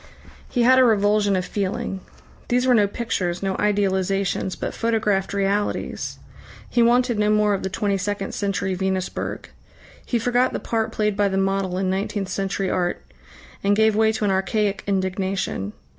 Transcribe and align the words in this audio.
He 0.49 0.63
had 0.63 0.79
a 0.79 0.83
revulsion 0.83 1.35
of 1.35 1.45
feeling. 1.45 1.99
These 2.47 2.65
were 2.65 2.73
no 2.73 2.87
pictures, 2.87 3.43
no 3.43 3.53
idealisations, 3.57 4.55
but 4.59 4.73
photographed 4.73 5.31
realities. 5.31 6.17
He 6.67 6.81
wanted 6.81 7.19
no 7.19 7.29
more 7.29 7.53
of 7.53 7.61
the 7.61 7.69
twenty 7.69 7.99
second 7.99 8.33
century 8.33 8.73
Venusberg. 8.75 9.49
He 10.03 10.17
forgot 10.17 10.53
the 10.53 10.59
part 10.59 10.91
played 10.91 11.15
by 11.15 11.27
the 11.27 11.37
model 11.37 11.77
in 11.77 11.91
nineteenth 11.91 12.29
century 12.29 12.67
art, 12.71 13.03
and 13.63 13.75
gave 13.75 13.95
way 13.95 14.11
to 14.13 14.25
an 14.25 14.31
archaic 14.31 14.83
indignation. 14.87 15.71